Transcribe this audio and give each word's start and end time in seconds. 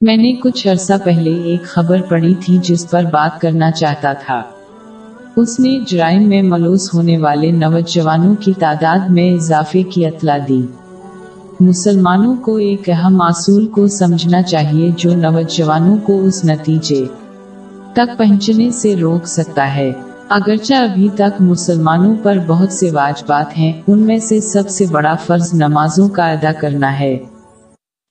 میں 0.00 0.16
نے 0.16 0.32
کچھ 0.32 0.68
عرصہ 0.68 0.92
پہلے 1.04 1.42
ایک 1.42 1.62
خبر 1.62 2.02
پڑھی 2.02 2.34
تھی 2.34 2.58
جس 2.62 2.90
پر 2.90 3.02
بات 3.02 3.40
کرنا 3.40 3.70
چاہتا 3.70 4.12
تھا۔ 4.12 4.42
اس 5.36 5.60
نے 5.60 5.78
جرائم 5.86 6.28
میں 6.28 6.42
ملوث 6.42 6.94
ہونے 6.94 7.18
والے 7.18 7.50
نوجوانوں 7.50 8.34
کی 8.40 8.52
تعداد 8.58 8.98
میں 9.08 9.32
اضافے 9.32 9.82
کی 9.82 10.06
اطلاع 10.06 10.38
دی۔ 10.48 10.66
مسلمانوں 11.60 12.36
کو 12.36 12.56
ایک 12.56 12.90
اہم 12.90 13.22
اصول 13.22 13.66
کو 13.66 13.86
سمجھنا 13.86 14.42
چاہیے 14.42 14.90
جو 14.96 15.16
نوجوانوں 15.16 15.96
کو 15.96 16.24
اس 16.24 16.44
نتیجے 16.44 17.04
تک 17.92 18.18
پہنچنے 18.18 18.70
سے 18.70 18.96
روک 18.96 19.26
سکتا 19.26 19.74
ہے۔ 19.74 19.92
اگرچہ 20.28 20.74
ابھی 20.74 21.08
تک 21.14 21.40
مسلمانوں 21.40 22.14
پر 22.22 22.38
بہت 22.46 22.72
سے 22.72 22.90
واجبات 22.90 23.58
ہیں، 23.58 23.72
ان 23.86 23.98
میں 23.98 24.18
سے 24.18 24.40
سب 24.40 24.68
سے 24.68 24.84
بڑا 24.90 25.14
فرض 25.14 25.54
نمازوں 25.54 26.08
کا 26.08 26.30
ادا 26.30 26.52
کرنا 26.52 27.00
ہے۔ 27.00 27.18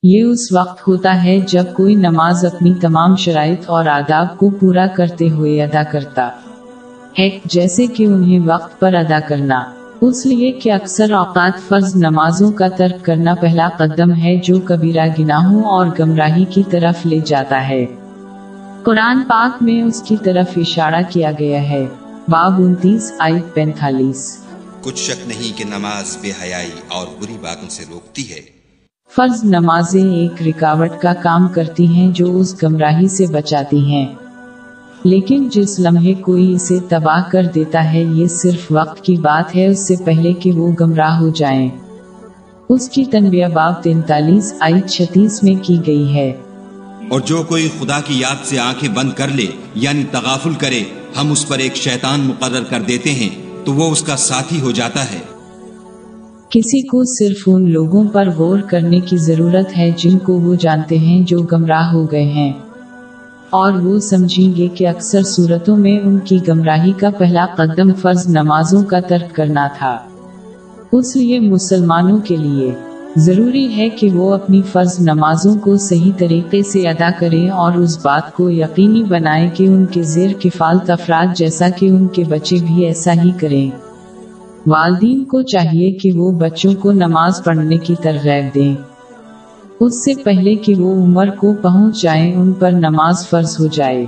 یہ 0.02 0.22
اس 0.22 0.52
وقت 0.52 0.88
ہوتا 0.88 1.24
ہے 1.24 1.40
جب 1.48 1.64
کوئی 1.74 1.94
نماز 1.94 2.44
اپنی 2.44 2.74
تمام 2.80 3.16
شرائط 3.16 3.62
اور 3.66 3.86
آداب 3.86 4.38
کو 4.38 4.50
پورا 4.50 4.86
کرتے 4.86 5.28
ہوئے 5.28 5.62
ادا 5.62 5.82
کرتا 5.82 6.30
ہے، 7.18 7.38
جیسے 7.44 7.86
کہ 7.86 8.04
انہیں 8.04 8.40
وقت 8.44 8.80
پر 8.80 8.94
ادا 8.94 9.18
کرنا۔ 9.28 9.72
اس 10.00 10.26
لیے 10.26 10.52
کہ 10.52 10.72
اکثر 10.72 11.12
اوقات 11.12 11.68
فرض 11.68 11.96
نمازوں 11.96 12.52
کا 12.52 12.68
ترک 12.68 13.04
کرنا 13.04 13.34
پہلا 13.34 13.68
قدم 13.76 14.14
ہے 14.14 14.36
جو 14.36 14.60
کبیرہ 14.64 15.06
گناہوں 15.18 15.62
اور 15.64 15.86
گمراہی 15.98 16.44
کی 16.44 16.62
طرف 16.70 17.06
لے 17.06 17.18
جاتا 17.18 17.68
ہے۔ 17.68 17.86
قرآن 18.82 19.18
پاک 19.28 19.62
میں 19.62 19.82
اس 19.82 20.02
کی 20.02 20.16
طرف 20.24 20.46
اشارہ 20.56 21.02
کیا 21.10 21.30
گیا 21.38 21.62
ہے۔ 21.62 21.86
باب 22.28 22.52
انتیس 22.58 23.12
آئی 23.18 23.40
پینتالیس۔ 23.54 24.44
کچھ 24.80 24.98
شک 24.98 25.28
نہیں 25.28 25.58
کہ 25.58 25.64
نماز 25.64 26.16
بے 26.20 26.32
حیائی 26.42 26.70
اور 26.88 27.06
بری 27.22 27.36
باتوں 27.42 27.68
سے 27.68 27.84
روکتی 27.90 28.30
ہے۔ 28.30 28.55
فرض 29.14 29.44
نمازیں 29.44 30.14
ایک 30.14 30.42
رکاوٹ 30.42 30.90
کا 31.02 31.14
کام 31.14 31.48
کرتی 31.48 31.86
ہیں 31.86 32.10
جو 32.12 32.38
اس 32.38 32.62
گمراہی 32.62 33.08
سے 33.08 33.26
بچاتی 33.26 33.84
ہیں۔ 33.84 34.06
لیکن 35.04 35.48
جس 35.48 35.80
لمحے 35.80 36.14
کوئی 36.14 36.54
اسے 36.54 36.78
تباہ 36.88 37.30
کر 37.30 37.46
دیتا 37.54 37.92
ہے، 37.92 38.02
یہ 38.02 38.26
صرف 38.26 38.66
وقت 38.70 39.00
کی 39.00 39.16
بات 39.16 39.56
ہے، 39.56 39.66
اس 39.66 39.86
سے 39.86 39.94
پہلے 40.04 40.32
کہ 40.32 40.52
وہ 40.52 40.72
گمراہ 40.80 41.18
ہو 41.18 41.28
جائیں 41.28 41.68
اس 42.68 42.88
کی 42.88 43.04
تنبیہ 43.04 43.46
باب 43.46 43.82
تینتالیس 43.82 44.54
آئی 44.60 44.88
چھتیس 44.88 45.42
میں 45.42 45.54
کی 45.62 45.78
گئی 45.86 46.14
ہے۔ 46.14 46.32
اور 47.10 47.20
جو 47.20 47.42
کوئی 47.48 47.68
خدا 47.80 48.00
کی 48.00 48.20
یاد 48.20 48.44
سے 48.44 48.58
آنکھیں 48.58 48.88
بند 48.88 49.12
کر 49.12 49.28
لے 49.28 49.46
یعنی 49.74 50.04
تغافل 50.10 50.54
کرے، 50.54 50.82
ہم 51.20 51.32
اس 51.32 51.48
پر 51.48 51.58
ایک 51.58 51.76
شیطان 51.76 52.20
مقرر 52.20 52.64
کر 52.64 52.82
دیتے 52.82 53.10
ہیں، 53.10 53.28
تو 53.64 53.72
وہ 53.72 53.90
اس 53.90 54.02
کا 54.02 54.16
ساتھی 54.16 54.60
ہو 54.60 54.70
جاتا 54.70 55.04
ہے۔ 55.04 55.35
کسی 56.50 56.86
کو 56.86 57.04
صرف 57.04 57.42
ان 57.46 57.70
لوگوں 57.70 58.04
پر 58.04 58.28
غور 58.30 58.58
کرنے 58.58 59.00
کی 59.00 59.16
ضرورت 59.16 59.78
ہے 59.78 59.90
جن 59.96 60.18
کو 60.18 60.40
وہ 60.40 60.54
جانتے 60.54 60.98
ہیں 60.98 61.22
جو 61.22 61.38
گمراہ 61.38 61.92
ہو 61.92 62.12
گئے 62.12 62.24
ہیں۔ 62.24 62.52
اور 63.50 63.72
وہ 63.72 63.98
سمجھیں 63.98 64.56
گے 64.56 64.68
کہ 64.68 64.88
اکثر 64.88 65.22
صورتوں 65.22 65.76
میں 65.76 66.00
ان 66.00 66.18
کی 66.18 66.38
گمراہی 66.48 66.92
کا 66.92 67.10
پہلا 67.10 67.46
قدم 67.56 67.94
فرض 67.94 68.26
نمازوں 68.28 68.84
کا 68.84 69.00
ترک 69.00 69.34
کرنا 69.34 69.68
تھا۔ 69.78 69.98
اس 70.92 71.16
لیے 71.16 71.40
مسلمانوں 71.40 72.18
کے 72.18 72.36
لیے 72.36 72.74
ضروری 73.16 73.76
ہے 73.76 73.88
کہ 73.88 74.10
وہ 74.10 74.34
اپنی 74.34 74.62
فرض 74.72 75.00
نمازوں 75.00 75.54
کو 75.54 75.76
صحیح 75.76 76.12
طریقے 76.18 76.62
سے 76.62 76.88
ادا 76.88 77.10
کریں 77.18 77.48
اور 77.48 77.72
اس 77.72 77.98
بات 78.04 78.32
کو 78.32 78.50
یقینی 78.50 79.02
بنائیں 79.02 79.50
کہ 79.54 79.64
ان 79.64 79.86
کے 79.86 80.02
زیر 80.02 80.30
کفالت 80.40 80.90
افراد 80.90 81.36
جیسا 81.36 81.68
کہ 81.68 81.86
ان 81.86 82.06
کے 82.06 82.24
بچے 82.28 82.56
بھی 82.66 82.84
ایسا 82.84 83.12
ہی 83.12 83.30
کریں۔ 83.40 83.85
والدین 84.66 85.24
کو 85.24 85.42
چاہیے 85.42 85.92
کہ 85.92 86.12
وہ 86.12 86.32
بچوں 86.32 86.74
کو 86.74 86.92
نماز 86.92 87.44
پڑھنے 87.44 87.76
کی 87.76 87.94
ترغیب 88.02 88.54
دیں۔ 88.54 88.74
اس 89.80 90.04
سے 90.04 90.12
پہلے 90.24 90.54
کہ 90.54 90.74
وہ 90.74 91.04
عمر 91.04 91.30
کو 91.30 91.54
پہنچ 91.62 92.02
جائیں، 92.02 92.34
ان 92.34 92.52
پر 92.52 92.70
نماز 92.70 93.28
فرض 93.28 93.56
ہو 93.60 93.66
جائے۔ 93.66 94.06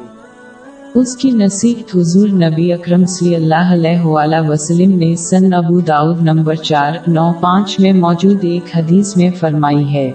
اس 0.95 1.17
کی 1.17 1.31
نصیحت 1.31 1.97
حضور 1.97 2.29
نبی 2.29 2.73
اکرم 2.73 3.05
صلی 3.05 3.37
اللہ 3.37 3.73
علیہ 3.73 4.01
وآلہ 4.01 4.49
وسلم 4.49 4.99
نے 4.99 5.17
سن 5.17 5.55
ابو 5.55 5.81
داؤد 5.81 6.23
نمبر 6.23 6.55
چار، 6.55 6.93
نو، 7.07 7.33
پانچ 7.41 7.81
میں 7.81 7.93
موجود 7.93 8.39
ایک 8.43 8.77
حدیث 8.77 9.17
میں 9.17 9.31
فرمائی 9.41 9.95
ہے۔ 9.95 10.13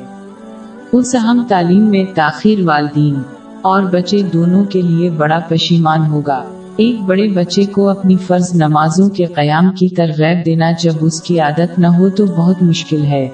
اس 0.92 1.16
اہم 1.16 1.46
تعلیم 1.48 1.84
میں 1.84 2.06
تاخیر 2.16 2.60
والدین 2.66 3.16
اور 3.62 3.82
بچے 3.82 4.22
دونوں 4.22 4.66
کے 4.66 4.82
لیے 4.82 5.10
بڑا 5.10 5.40
پشیمان 5.48 6.06
ہوگا۔ 6.06 6.44
ایک 6.78 7.02
بڑے 7.02 7.28
بچے 7.28 7.66
کو 7.66 7.90
اپنی 7.90 8.18
فرض 8.18 8.56
نمازوں 8.56 9.10
کے 9.10 9.26
قیام 9.26 9.72
کی 9.72 9.88
ترغیب 9.88 10.46
دینا 10.46 10.72
جب 10.72 10.94
اس 11.02 11.22
کی 11.22 11.40
عادت 11.40 11.80
نہ 11.80 11.88
ہو 11.88 12.10
تو 12.10 12.26
بہت 12.26 12.64
مشکل 12.64 13.06
ہے۔ 13.06 13.30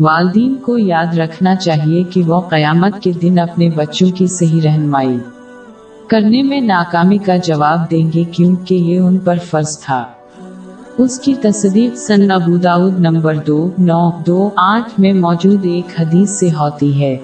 والدین 0.00 0.54
کو 0.54 0.78
یاد 0.78 1.18
رکھنا 1.18 1.56
چاہیے 1.56 2.02
کہ 2.02 2.22
وہ 2.22 2.40
قیامت 2.40 3.02
کے 3.02 3.12
دن 3.12 3.38
اپنے 3.38 3.70
بچوں 3.70 4.08
کی 4.10 4.26
صحیح 4.26 4.60
رہنمائی 4.64 5.18
کرنے 6.08 6.42
میں 6.42 6.60
ناکامی 6.60 7.18
کا 7.18 7.36
جواب 7.36 7.90
دیں 7.90 8.10
گے 8.14 8.24
کیونکہ 8.24 8.74
یہ 8.74 8.98
ان 8.98 9.18
پر 9.18 9.36
فرض 9.50 9.78
تھا۔ 9.78 10.04
اس 10.98 11.20
کی 11.20 11.34
تصدیق 11.34 11.96
سن 11.96 12.30
ابوداؤد 12.30 13.00
نمبر 13.00 13.34
دو، 13.46 13.70
نو، 13.78 14.10
دو، 14.26 14.50
آٹھ 14.56 15.00
میں 15.00 15.12
موجود 15.12 15.64
ایک 15.64 16.00
حدیث 16.00 16.30
سے 16.30 16.48
ہوتی 16.50 17.02
ہے۔ 17.02 17.16